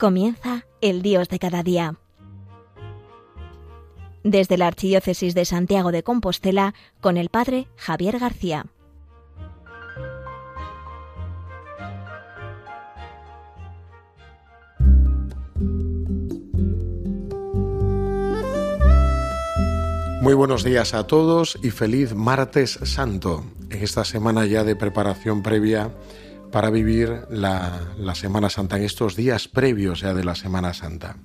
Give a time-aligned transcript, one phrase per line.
[0.00, 1.96] Comienza el Dios de cada día.
[4.24, 6.72] Desde la Archidiócesis de Santiago de Compostela,
[7.02, 8.64] con el Padre Javier García.
[20.22, 25.42] Muy buenos días a todos y feliz martes santo, en esta semana ya de preparación
[25.42, 25.90] previa
[26.50, 31.16] para vivir la, Semana Santa, en estos días previos ya de la Semana Santa.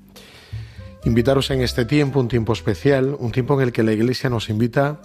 [1.03, 4.49] Invitaros en este tiempo, un tiempo especial, un tiempo en el que la Iglesia nos
[4.49, 5.01] invita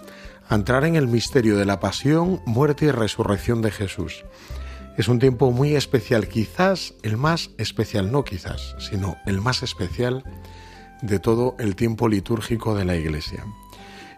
[0.49, 4.25] a entrar en el misterio de la pasión, muerte y resurrección de Jesús.
[4.97, 10.23] Es un tiempo muy especial, quizás el más especial, no quizás, sino el más especial
[11.01, 13.45] de todo el tiempo litúrgico de la Iglesia.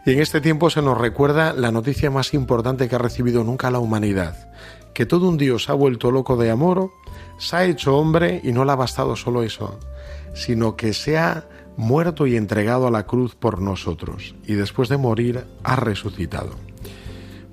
[0.06, 3.72] Y en este tiempo se nos recuerda la noticia más importante que ha recibido nunca
[3.72, 4.52] la humanidad,
[4.94, 6.92] que todo un Dios ha vuelto loco de amor,
[7.38, 9.80] se ha hecho hombre y no le ha bastado solo eso,
[10.34, 14.98] sino que se ha muerto y entregado a la cruz por nosotros, y después de
[14.98, 16.52] morir ha resucitado.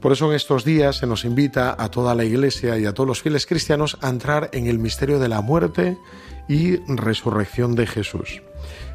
[0.01, 3.07] Por eso en estos días se nos invita a toda la Iglesia y a todos
[3.07, 5.99] los fieles cristianos a entrar en el misterio de la muerte
[6.49, 8.43] y resurrección de Jesús.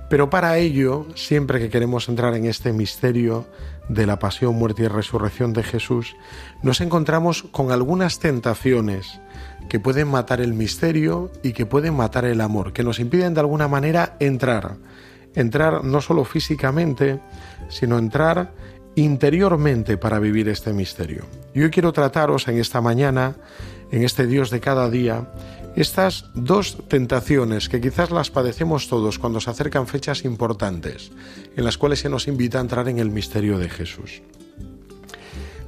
[0.09, 3.47] Pero para ello, siempre que queremos entrar en este misterio
[3.89, 6.15] de la pasión, muerte y resurrección de Jesús,
[6.61, 9.19] nos encontramos con algunas tentaciones
[9.67, 13.39] que pueden matar el misterio y que pueden matar el amor, que nos impiden de
[13.39, 14.77] alguna manera entrar.
[15.33, 17.19] Entrar no solo físicamente,
[17.69, 18.53] sino entrar
[18.95, 21.25] interiormente para vivir este misterio.
[21.53, 23.35] Y hoy quiero trataros en esta mañana,
[23.91, 25.31] en este Dios de cada día,
[25.75, 31.11] estas dos tentaciones que quizás las padecemos todos cuando se acercan fechas importantes,
[31.55, 34.21] en las cuales se nos invita a entrar en el misterio de Jesús.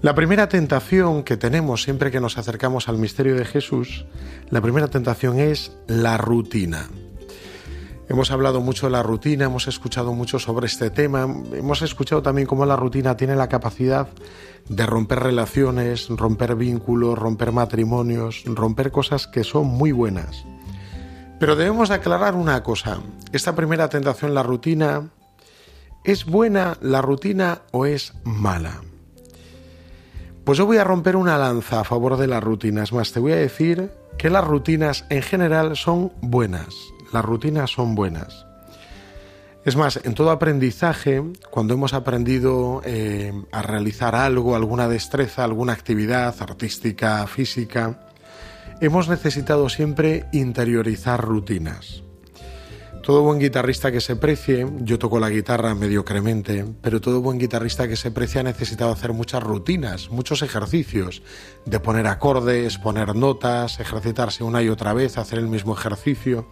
[0.02, 4.06] La primera tentación que tenemos siempre que nos acercamos al misterio de Jesús,
[4.50, 6.88] la primera tentación es la rutina.
[8.10, 12.48] Hemos hablado mucho de la rutina, hemos escuchado mucho sobre este tema, hemos escuchado también
[12.48, 14.08] cómo la rutina tiene la capacidad
[14.70, 20.46] de romper relaciones, romper vínculos, romper matrimonios, romper cosas que son muy buenas.
[21.38, 23.00] Pero debemos aclarar una cosa,
[23.34, 25.10] esta primera tentación, la rutina,
[26.06, 28.84] ¿es buena la rutina o es mala?
[30.46, 33.34] Pues yo voy a romper una lanza a favor de las rutinas, más te voy
[33.34, 36.74] a decir que las rutinas en general son buenas
[37.12, 38.46] las rutinas son buenas.
[39.66, 45.74] Es más, en todo aprendizaje, cuando hemos aprendido eh, a realizar algo, alguna destreza, alguna
[45.74, 48.00] actividad artística, física,
[48.80, 52.04] hemos necesitado siempre interiorizar rutinas.
[53.08, 57.88] Todo buen guitarrista que se precie, yo toco la guitarra mediocremente, pero todo buen guitarrista
[57.88, 61.22] que se precie ha necesitado hacer muchas rutinas, muchos ejercicios,
[61.66, 66.50] de poner acordes, poner notas, ejercitarse una y otra vez, hacer el mismo ejercicio,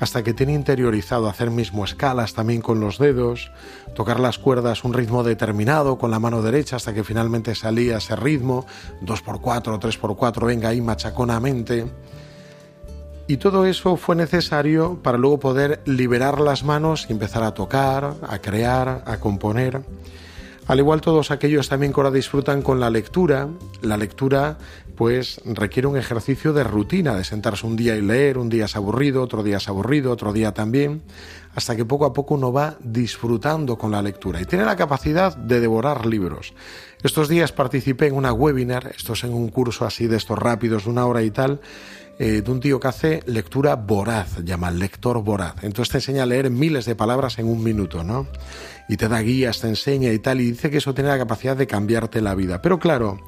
[0.00, 3.52] hasta que tiene interiorizado hacer mismo escalas también con los dedos,
[3.94, 8.16] tocar las cuerdas un ritmo determinado con la mano derecha hasta que finalmente salía ese
[8.16, 8.66] ritmo,
[9.02, 11.86] 2x4, 3x4, venga ahí machaconamente
[13.32, 18.14] y todo eso fue necesario para luego poder liberar las manos y empezar a tocar,
[18.28, 19.80] a crear, a componer.
[20.66, 23.48] Al igual todos aquellos también que ahora disfrutan con la lectura,
[23.80, 24.58] la lectura
[24.96, 28.76] pues requiere un ejercicio de rutina, de sentarse un día y leer, un día es
[28.76, 31.00] aburrido, otro día es aburrido, otro día también,
[31.54, 35.34] hasta que poco a poco uno va disfrutando con la lectura y tiene la capacidad
[35.34, 36.52] de devorar libros.
[37.02, 40.84] Estos días participé en una webinar, esto es en un curso así de estos rápidos
[40.84, 41.60] de una hora y tal,
[42.18, 45.54] eh, de un tío que hace lectura voraz, llama lector voraz.
[45.62, 48.26] Entonces te enseña a leer miles de palabras en un minuto, ¿no?
[48.88, 51.56] Y te da guías, te enseña y tal, y dice que eso tiene la capacidad
[51.56, 52.60] de cambiarte la vida.
[52.60, 53.18] Pero claro,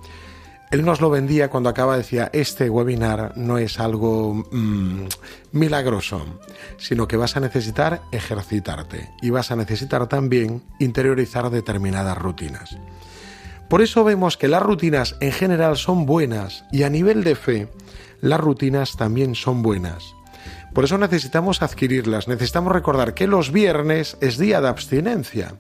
[0.71, 5.05] él nos lo vendía cuando acaba, decía, este webinar no es algo mm,
[5.53, 6.41] milagroso,
[6.79, 12.77] sino que vas a necesitar ejercitarte y vas a necesitar también interiorizar determinadas rutinas.
[13.69, 17.69] Por eso vemos que las rutinas en general son buenas y a nivel de fe
[18.25, 20.15] las rutinas también son buenas.
[20.73, 25.57] Por eso necesitamos adquirirlas, necesitamos recordar que los viernes es día de abstinencia.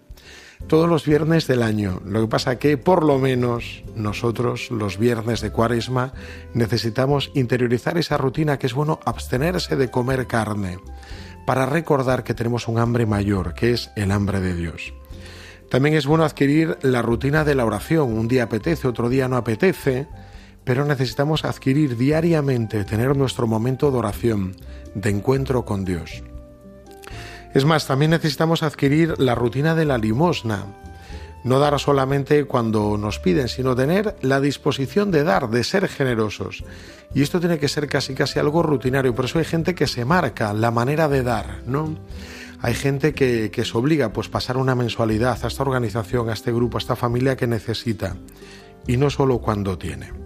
[0.67, 2.01] Todos los viernes del año.
[2.07, 6.15] Lo que pasa que por lo menos nosotros los viernes de cuaresma
[6.55, 10.79] necesitamos interiorizar esa rutina que es bueno abstenerse de comer carne
[11.47, 14.95] para recordar que tenemos un hambre mayor, que es el hambre de Dios.
[15.69, 18.17] También es bueno adquirir la rutina de la oración.
[18.17, 20.09] Un día apetece, otro día no apetece
[20.65, 24.57] pero necesitamos adquirir diariamente, tener nuestro momento de oración,
[24.95, 26.23] de encuentro con Dios.
[27.55, 30.67] Es más, también necesitamos adquirir la rutina de la limosna.
[31.45, 36.65] No dar solamente cuando nos piden, sino tener la disposición de dar, de ser generosos.
[37.15, 39.15] Y esto tiene que ser casi casi algo rutinario.
[39.15, 41.95] Por eso hay gente que se marca la manera de dar, ¿no?
[42.61, 46.51] Hay gente que, que se obliga pues pasar una mensualidad a esta organización, a este
[46.51, 48.17] grupo, a esta familia que necesita.
[48.87, 50.24] Y no solo cuando tiene.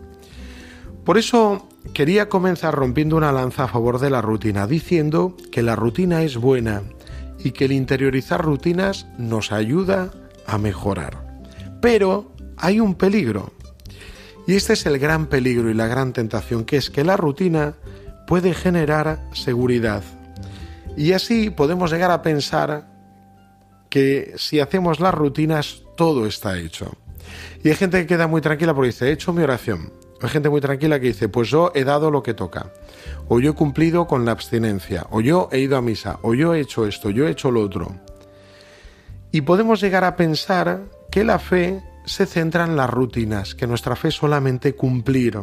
[1.08, 5.75] Por eso quería comenzar rompiendo una lanza a favor de la rutina, diciendo que la
[5.75, 6.82] rutina es buena
[7.38, 10.10] y que el interiorizar rutinas nos ayuda
[10.46, 11.40] a mejorar.
[11.81, 13.55] Pero hay un peligro.
[14.46, 17.76] Y este es el gran peligro y la gran tentación, que es que la rutina
[18.26, 20.02] puede generar seguridad.
[20.94, 22.87] Y así podemos llegar a pensar
[23.88, 26.99] que si hacemos las rutinas todo está hecho.
[27.64, 29.90] Y hay gente que queda muy tranquila porque dice, he hecho mi oración.
[30.20, 32.73] Hay gente muy tranquila que dice, pues yo he dado lo que toca.
[33.29, 35.06] O yo he cumplido con la abstinencia.
[35.11, 36.19] O yo he ido a misa.
[36.23, 37.11] O yo he hecho esto.
[37.11, 37.94] Yo he hecho lo otro.
[39.31, 43.94] Y podemos llegar a pensar que la fe se centra en las rutinas, que nuestra
[43.94, 45.38] fe solamente cumplir.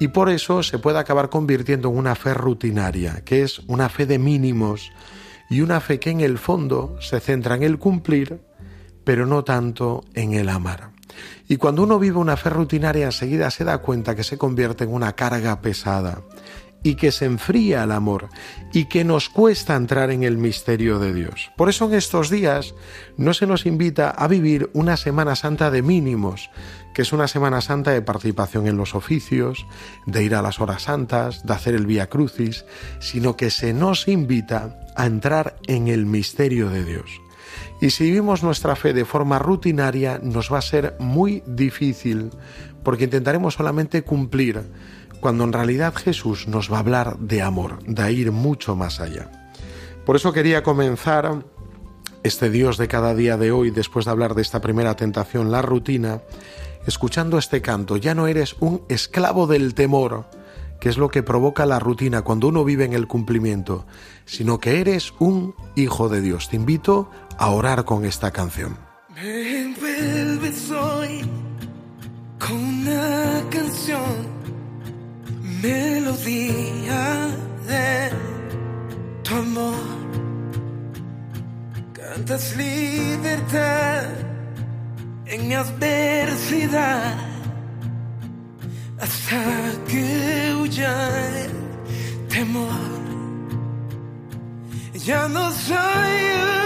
[0.00, 4.06] Y por eso se puede acabar convirtiendo en una fe rutinaria, que es una fe
[4.06, 4.90] de mínimos
[5.48, 8.40] y una fe que en el fondo se centra en el cumplir,
[9.04, 10.95] pero no tanto en el amar.
[11.48, 14.92] Y cuando uno vive una fe rutinaria enseguida se da cuenta que se convierte en
[14.92, 16.22] una carga pesada
[16.82, 18.28] y que se enfría el amor
[18.72, 21.50] y que nos cuesta entrar en el misterio de Dios.
[21.56, 22.74] Por eso en estos días
[23.16, 26.48] no se nos invita a vivir una Semana Santa de mínimos,
[26.94, 29.66] que es una Semana Santa de participación en los oficios,
[30.06, 32.64] de ir a las horas santas, de hacer el Vía Crucis,
[33.00, 37.25] sino que se nos invita a entrar en el misterio de Dios.
[37.80, 42.30] Y si vivimos nuestra fe de forma rutinaria, nos va a ser muy difícil,
[42.82, 44.62] porque intentaremos solamente cumplir
[45.20, 49.50] cuando en realidad Jesús nos va a hablar de amor, de ir mucho más allá.
[50.04, 51.44] Por eso quería comenzar
[52.22, 55.62] este Dios de cada día de hoy, después de hablar de esta primera tentación, la
[55.62, 56.22] rutina,
[56.86, 57.96] escuchando este canto.
[57.96, 60.28] Ya no eres un esclavo del temor,
[60.80, 63.86] que es lo que provoca la rutina cuando uno vive en el cumplimiento,
[64.24, 66.48] sino que eres un hijo de Dios.
[66.48, 68.76] Te invito a orar con esta canción.
[69.14, 69.66] Me
[70.78, 71.22] hoy
[72.38, 74.26] con una canción
[75.62, 77.28] melodía
[77.66, 78.10] de
[79.22, 79.74] tu amor.
[81.92, 84.04] Cantas libertad
[85.26, 87.14] en mi adversidad
[89.00, 89.42] hasta
[89.88, 90.94] que huya
[91.44, 92.96] el temor.
[94.94, 96.65] Ya no soy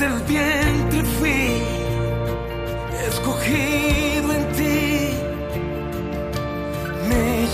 [0.00, 1.62] Desde el vientre fui
[3.06, 4.32] escogido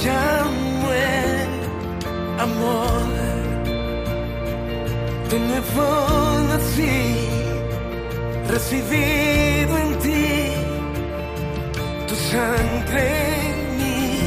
[0.04, 3.08] llamo el amor.
[5.28, 5.86] De nuevo
[6.48, 7.28] nací,
[8.48, 10.52] recibido en ti,
[12.06, 13.06] tu sangre
[13.50, 14.20] en mí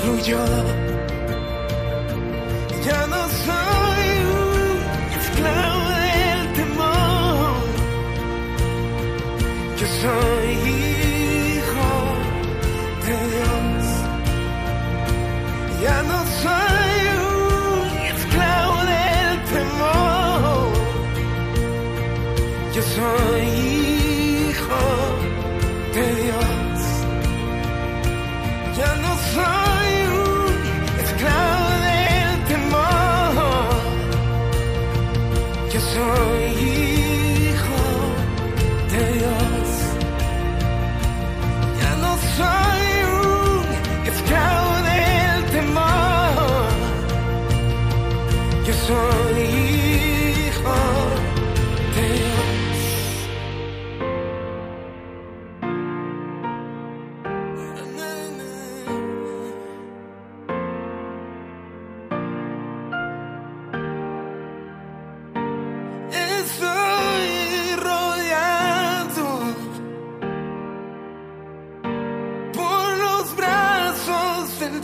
[0.00, 0.81] fluyó.
[23.02, 23.41] Yo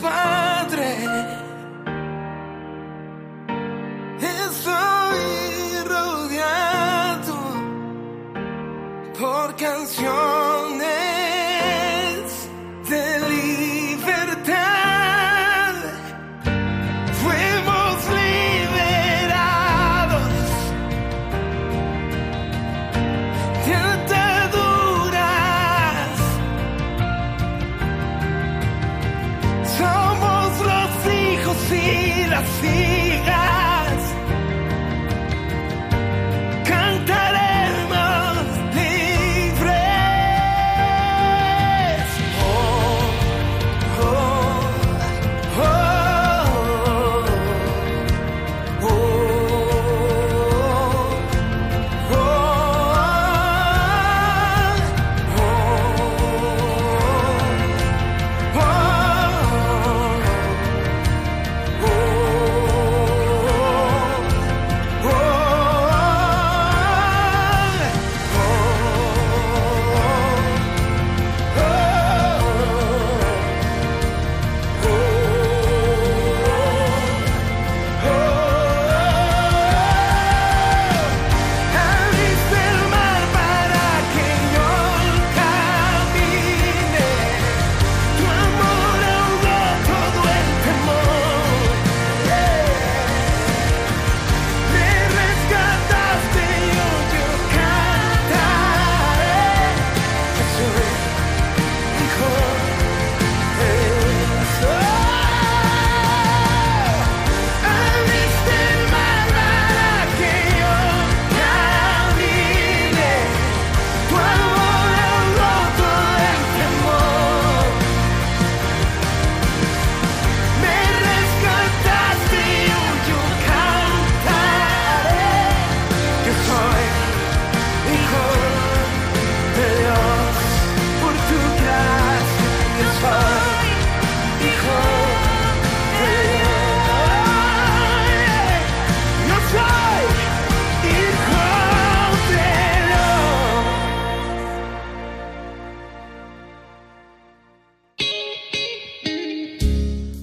[0.01, 0.48] goodbye.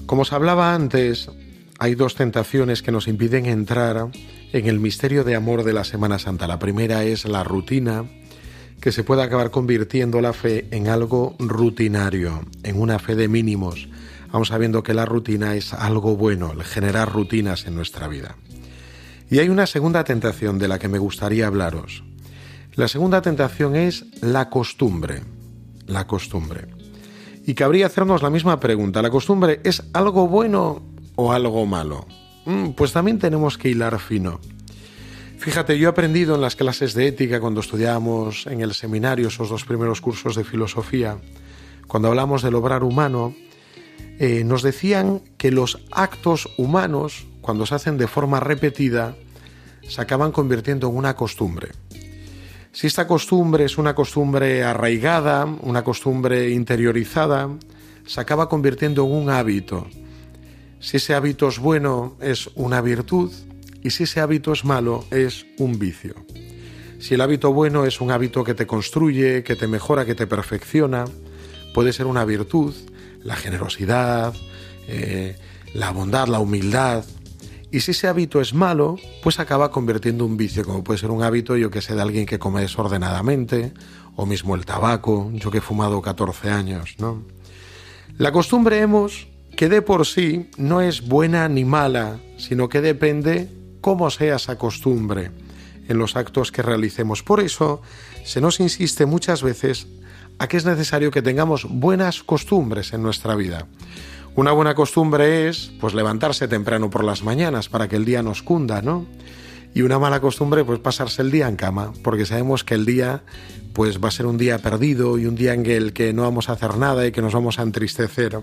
[0.06, 1.28] Como os hablaba antes,
[1.80, 4.08] hay dos tentaciones que nos impiden entrar
[4.52, 6.46] en el misterio de amor de la Semana Santa.
[6.46, 8.04] La primera es la rutina,
[8.80, 13.88] que se puede acabar convirtiendo la fe en algo rutinario, en una fe de mínimos,
[14.30, 18.36] aun sabiendo que la rutina es algo bueno, el generar rutinas en nuestra vida.
[19.28, 22.04] Y hay una segunda tentación de la que me gustaría hablaros.
[22.76, 25.22] La segunda tentación es la costumbre.
[25.88, 26.75] La costumbre.
[27.46, 29.00] Y cabría hacernos la misma pregunta.
[29.00, 30.82] ¿La costumbre es algo bueno
[31.14, 32.04] o algo malo?
[32.44, 34.40] Mm, pues también tenemos que hilar fino.
[35.38, 39.48] Fíjate, yo he aprendido en las clases de ética cuando estudiábamos en el seminario esos
[39.48, 41.18] dos primeros cursos de filosofía,
[41.86, 43.32] cuando hablamos del obrar humano,
[44.18, 49.14] eh, nos decían que los actos humanos, cuando se hacen de forma repetida,
[49.86, 51.68] se acaban convirtiendo en una costumbre.
[52.76, 57.48] Si esta costumbre es una costumbre arraigada, una costumbre interiorizada,
[58.04, 59.86] se acaba convirtiendo en un hábito.
[60.78, 63.32] Si ese hábito es bueno, es una virtud,
[63.82, 66.16] y si ese hábito es malo, es un vicio.
[66.98, 70.26] Si el hábito bueno es un hábito que te construye, que te mejora, que te
[70.26, 71.06] perfecciona,
[71.72, 72.74] puede ser una virtud,
[73.22, 74.34] la generosidad,
[74.86, 75.38] eh,
[75.72, 77.06] la bondad, la humildad.
[77.70, 81.22] Y si ese hábito es malo, pues acaba convirtiendo un vicio, como puede ser un
[81.22, 83.72] hábito, yo que sé, de alguien que come desordenadamente,
[84.14, 87.22] o mismo el tabaco, yo que he fumado 14 años, ¿no?
[88.18, 93.50] La costumbre hemos que de por sí no es buena ni mala, sino que depende
[93.80, 95.30] cómo sea esa costumbre
[95.88, 97.22] en los actos que realicemos.
[97.22, 97.82] Por eso
[98.24, 99.86] se nos insiste muchas veces
[100.38, 103.66] a que es necesario que tengamos buenas costumbres en nuestra vida.
[104.36, 108.42] Una buena costumbre es pues levantarse temprano por las mañanas para que el día nos
[108.42, 109.06] cunda, ¿no?
[109.74, 113.22] Y una mala costumbre pues pasarse el día en cama, porque sabemos que el día
[113.72, 116.50] pues va a ser un día perdido y un día en el que no vamos
[116.50, 118.42] a hacer nada y que nos vamos a entristecer.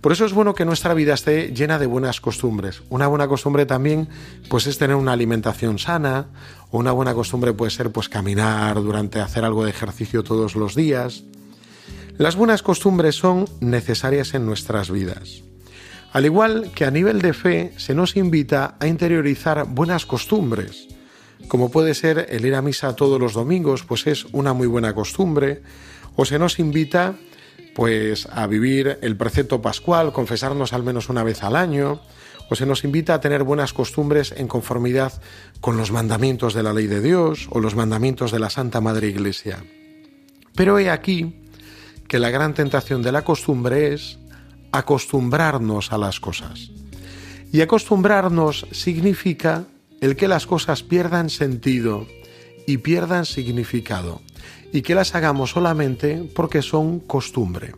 [0.00, 2.82] Por eso es bueno que nuestra vida esté llena de buenas costumbres.
[2.88, 4.08] Una buena costumbre también
[4.48, 6.28] pues es tener una alimentación sana,
[6.70, 11.24] una buena costumbre puede ser pues caminar durante hacer algo de ejercicio todos los días.
[12.18, 15.44] Las buenas costumbres son necesarias en nuestras vidas.
[16.12, 20.88] Al igual que a nivel de fe se nos invita a interiorizar buenas costumbres,
[21.46, 24.96] como puede ser el ir a misa todos los domingos, pues es una muy buena
[24.96, 25.62] costumbre,
[26.16, 27.14] o se nos invita
[27.76, 32.00] pues a vivir el precepto pascual, confesarnos al menos una vez al año,
[32.50, 35.12] o se nos invita a tener buenas costumbres en conformidad
[35.60, 39.06] con los mandamientos de la ley de Dios o los mandamientos de la Santa Madre
[39.06, 39.62] Iglesia.
[40.56, 41.44] Pero he aquí
[42.08, 44.18] que la gran tentación de la costumbre es
[44.72, 46.70] acostumbrarnos a las cosas.
[47.52, 49.64] Y acostumbrarnos significa
[50.00, 52.06] el que las cosas pierdan sentido
[52.66, 54.20] y pierdan significado
[54.72, 57.74] y que las hagamos solamente porque son costumbre,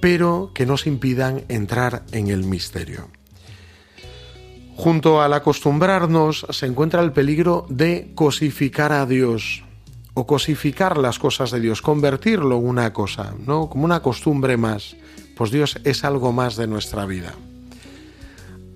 [0.00, 3.08] pero que nos impidan entrar en el misterio.
[4.74, 9.65] Junto al acostumbrarnos se encuentra el peligro de cosificar a Dios
[10.18, 13.68] o cosificar las cosas de Dios, convertirlo en una cosa, ¿no?
[13.68, 14.96] Como una costumbre más.
[15.36, 17.34] Pues Dios es algo más de nuestra vida.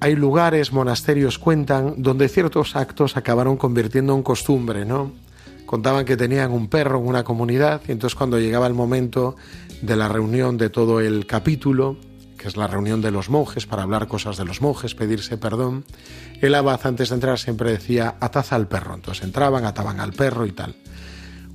[0.01, 5.13] Hay lugares, monasterios cuentan, donde ciertos actos acabaron convirtiendo en costumbre, ¿no?
[5.65, 9.35] Contaban que tenían un perro en una comunidad y entonces cuando llegaba el momento
[9.81, 11.97] de la reunión de todo el capítulo,
[12.37, 15.87] que es la reunión de los monjes para hablar cosas de los monjes, pedirse perdón,
[16.43, 18.95] el abad antes de entrar siempre decía ataza al perro.
[18.95, 20.75] Entonces entraban, ataban al perro y tal.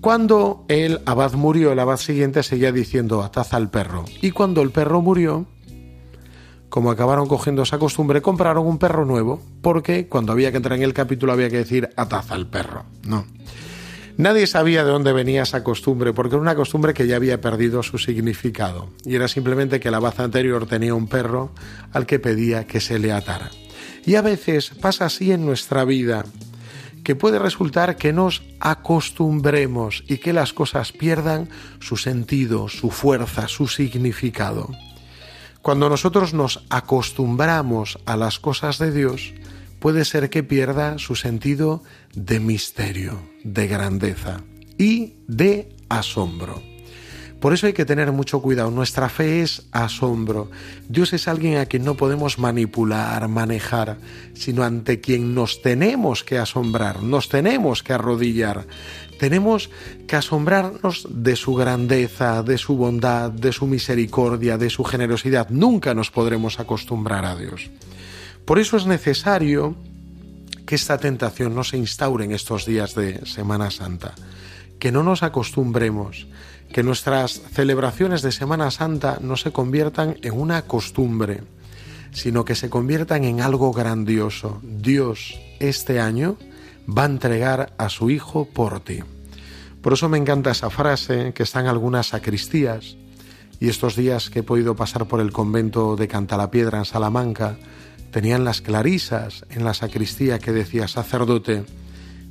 [0.05, 4.05] Cuando el abad murió, el abad siguiente seguía diciendo ataza al perro.
[4.21, 5.47] Y cuando el perro murió,
[6.69, 10.83] como acabaron cogiendo esa costumbre, compraron un perro nuevo, porque cuando había que entrar en
[10.83, 12.85] el capítulo había que decir ataza al perro.
[13.07, 13.25] No.
[14.15, 17.81] Nadie sabía de dónde venía esa costumbre, porque era una costumbre que ya había perdido
[17.81, 21.49] su significado, y era simplemente que la abad anterior tenía un perro
[21.93, 23.49] al que pedía que se le atara.
[24.05, 26.25] Y a veces pasa así en nuestra vida,
[27.05, 33.47] que puede resultar que nos acostumbremos y que las cosas pierdan su sentido, su fuerza,
[33.47, 34.71] su significado.
[35.61, 39.33] Cuando nosotros nos acostumbramos a las cosas de Dios,
[39.79, 41.83] puede ser que pierda su sentido
[42.15, 44.41] de misterio, de grandeza
[44.79, 46.74] y de asombro.
[47.39, 48.71] Por eso hay que tener mucho cuidado.
[48.71, 50.49] Nuestra fe es asombro.
[50.89, 53.97] Dios es alguien a quien no podemos manipular, manejar,
[54.33, 58.65] sino ante quien nos tenemos que asombrar, nos tenemos que arrodillar.
[59.19, 59.69] Tenemos
[60.07, 65.49] que asombrarnos de su grandeza, de su bondad, de su misericordia, de su generosidad.
[65.49, 67.69] Nunca nos podremos acostumbrar a Dios.
[68.45, 69.75] Por eso es necesario
[70.65, 74.15] que esta tentación no se instaure en estos días de Semana Santa,
[74.79, 76.27] que no nos acostumbremos,
[76.75, 81.41] que nuestras celebraciones de Semana Santa no se conviertan en una costumbre,
[82.11, 84.59] sino que se conviertan en algo grandioso.
[84.61, 86.35] Dios este año
[86.85, 88.99] va a entregar a su Hijo por ti.
[89.81, 92.97] Por eso me encanta esa frase que está en algunas sacristías
[93.61, 97.57] y estos días que he podido pasar por el convento de Cantalapiedra en Salamanca,
[98.11, 101.63] tenían las clarisas en la sacristía que decía sacerdote,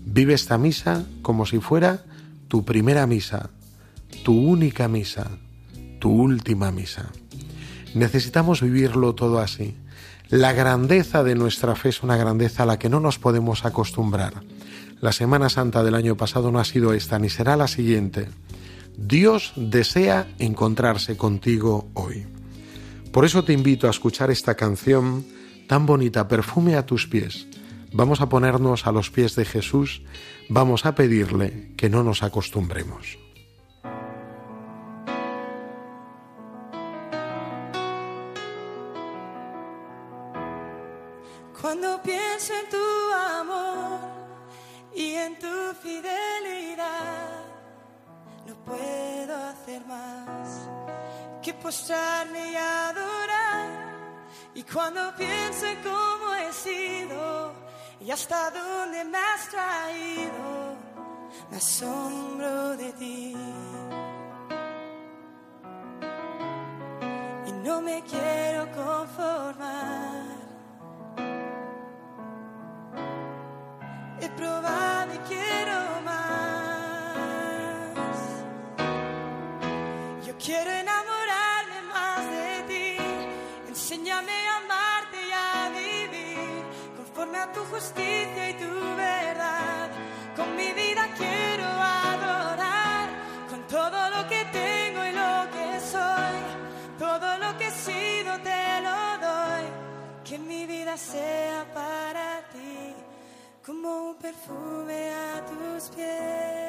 [0.04, 2.04] vive esta misa como si fuera
[2.48, 3.48] tu primera misa,
[4.22, 5.30] tu única misa,
[5.98, 7.10] tu última misa.
[7.94, 9.74] Necesitamos vivirlo todo así.
[10.28, 14.42] La grandeza de nuestra fe es una grandeza a la que no nos podemos acostumbrar.
[15.00, 18.28] La Semana Santa del año pasado no ha sido esta, ni será la siguiente.
[18.96, 22.26] Dios desea encontrarse contigo hoy.
[23.12, 25.24] Por eso te invito a escuchar esta canción
[25.68, 27.46] tan bonita, perfume a tus pies.
[27.92, 30.02] Vamos a ponernos a los pies de Jesús,
[30.48, 33.23] vamos a pedirle que no nos acostumbremos.
[51.76, 53.66] Y adorar
[54.54, 57.52] y cuando pienso en cómo he sido
[58.00, 60.76] y hasta dónde me has traído,
[61.50, 63.36] me asombro de ti.
[67.46, 70.24] Y no me quiero conformar.
[74.20, 75.83] He probado y quiero
[87.52, 89.90] tu justicia y tu verdad.
[90.36, 93.08] Con mi vida quiero adorar,
[93.50, 96.38] con todo lo que tengo y lo que soy,
[96.98, 99.64] todo lo que he sido te lo doy.
[100.24, 102.94] Que mi vida sea para ti
[103.64, 106.64] como un perfume a tus pies.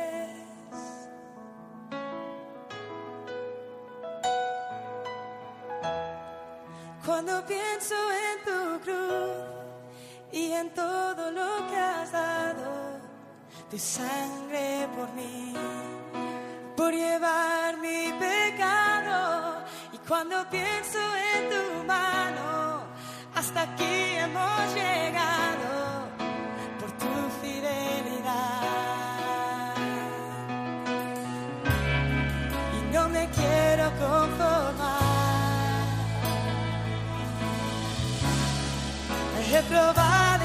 [7.05, 9.54] Cuando pienso en tu cruz
[10.35, 12.99] y en todo lo que has dado,
[13.71, 15.53] tu sangre por mí,
[16.75, 19.63] por llevar mi pecado.
[19.93, 20.99] Y cuando pienso
[21.33, 22.83] en tu mano,
[23.33, 26.09] hasta aquí hemos llegado
[26.81, 28.55] por tu fidelidad.
[32.77, 35.05] Y no me quiero conformar.
[39.57, 40.24] He probado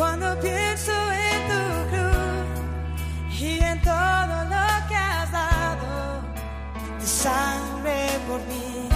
[0.00, 6.22] Cuando pienso en tu cruz y en todo lo que has dado,
[6.98, 8.89] de sangre por mí,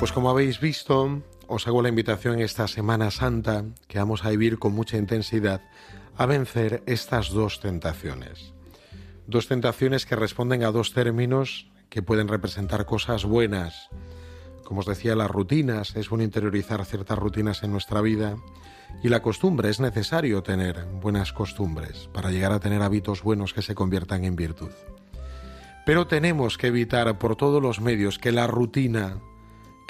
[0.00, 4.58] Pues como habéis visto, os hago la invitación esta Semana Santa, que vamos a vivir
[4.58, 5.60] con mucha intensidad,
[6.16, 8.54] a vencer estas dos tentaciones.
[9.26, 13.90] Dos tentaciones que responden a dos términos que pueden representar cosas buenas.
[14.64, 18.38] Como os decía, las rutinas, es bueno interiorizar ciertas rutinas en nuestra vida
[19.02, 23.60] y la costumbre, es necesario tener buenas costumbres para llegar a tener hábitos buenos que
[23.60, 24.70] se conviertan en virtud.
[25.84, 29.20] Pero tenemos que evitar por todos los medios que la rutina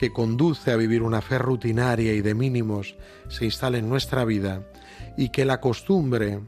[0.01, 2.97] que conduce a vivir una fe rutinaria y de mínimos
[3.29, 4.67] se instale en nuestra vida
[5.19, 6.41] y que la costumbre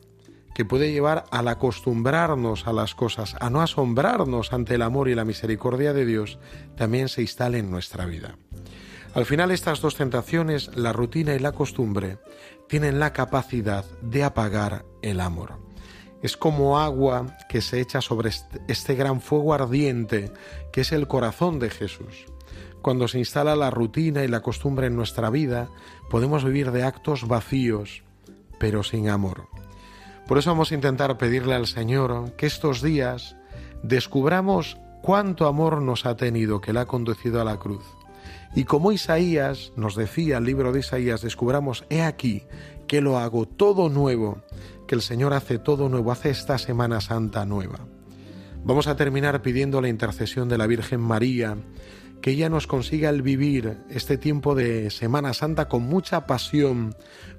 [0.55, 5.15] que puede llevar al acostumbrarnos a las cosas, a no asombrarnos ante el amor y
[5.15, 6.38] la misericordia de Dios,
[6.79, 8.38] también se instale en nuestra vida.
[9.12, 12.17] Al final estas dos tentaciones, la rutina y la costumbre,
[12.71, 15.59] tienen la capacidad de apagar el amor.
[16.23, 20.33] Es como agua que se echa sobre este, este gran fuego ardiente
[20.73, 22.25] que es el corazón de Jesús.
[22.83, 25.68] Cuando se instala la rutina y la costumbre en nuestra vida,
[26.11, 28.03] podemos vivir de actos vacíos,
[28.59, 29.47] pero sin amor.
[30.27, 33.37] Por eso vamos a intentar pedirle al Señor que estos días
[33.85, 37.85] descubramos cuánto amor nos ha tenido que le ha conducido a la cruz.
[38.55, 42.42] Y como Isaías nos decía el libro de Isaías, descubramos, he aquí
[42.88, 44.42] que lo hago todo nuevo,
[44.87, 47.79] que el Señor hace todo nuevo, hace esta Semana Santa nueva.
[48.64, 51.57] Vamos a terminar pidiendo la intercesión de la Virgen María,
[52.22, 56.94] que ella nos consiga el vivir este tiempo de Semana Santa con mucha pasión,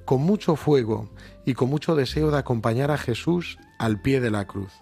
[0.06, 1.10] con mucho fuego
[1.46, 4.74] y con mucho deseo de acompañar a Jesús al pie de la cruz.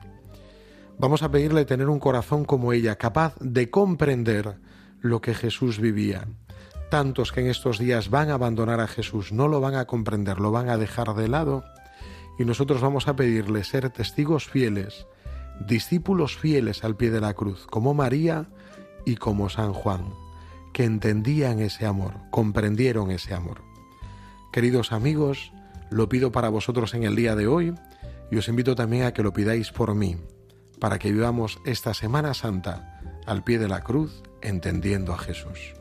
[0.97, 4.57] Vamos a pedirle tener un corazón como ella, capaz de comprender
[4.99, 6.27] lo que Jesús vivía.
[6.89, 10.39] Tantos que en estos días van a abandonar a Jesús, no lo van a comprender,
[10.39, 11.63] lo van a dejar de lado,
[12.39, 15.05] y nosotros vamos a pedirle ser testigos fieles,
[15.65, 18.47] discípulos fieles al pie de la cruz, como María
[19.05, 20.13] y como San Juan,
[20.73, 23.61] que entendían ese amor, comprendieron ese amor.
[24.51, 25.51] Queridos amigos,
[25.89, 27.73] lo pido para vosotros en el día de hoy
[28.31, 30.17] y os invito también a que lo pidáis por mí,
[30.79, 35.81] para que vivamos esta Semana Santa al pie de la cruz, entendiendo a Jesús.